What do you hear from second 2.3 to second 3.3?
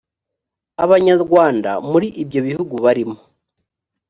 bihugu barimo